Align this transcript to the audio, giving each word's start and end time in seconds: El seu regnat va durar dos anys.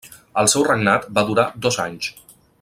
El 0.43 0.47
seu 0.53 0.63
regnat 0.67 1.05
va 1.19 1.25
durar 1.29 1.47
dos 1.67 1.79
anys. 1.89 2.11